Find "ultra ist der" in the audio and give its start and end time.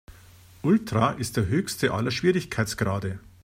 0.63-1.45